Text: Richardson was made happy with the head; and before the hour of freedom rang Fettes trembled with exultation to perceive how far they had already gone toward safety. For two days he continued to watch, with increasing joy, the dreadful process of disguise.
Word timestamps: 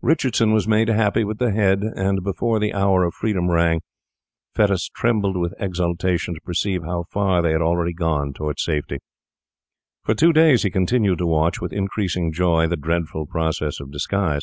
Richardson 0.00 0.54
was 0.54 0.66
made 0.66 0.88
happy 0.88 1.22
with 1.22 1.36
the 1.36 1.50
head; 1.50 1.82
and 1.82 2.24
before 2.24 2.58
the 2.58 2.72
hour 2.72 3.04
of 3.04 3.12
freedom 3.12 3.50
rang 3.50 3.82
Fettes 4.56 4.88
trembled 4.94 5.36
with 5.36 5.52
exultation 5.60 6.32
to 6.32 6.40
perceive 6.40 6.82
how 6.84 7.04
far 7.10 7.42
they 7.42 7.52
had 7.52 7.60
already 7.60 7.92
gone 7.92 8.32
toward 8.32 8.58
safety. 8.58 9.00
For 10.02 10.14
two 10.14 10.32
days 10.32 10.62
he 10.62 10.70
continued 10.70 11.18
to 11.18 11.26
watch, 11.26 11.60
with 11.60 11.74
increasing 11.74 12.32
joy, 12.32 12.66
the 12.66 12.76
dreadful 12.78 13.26
process 13.26 13.78
of 13.78 13.92
disguise. 13.92 14.40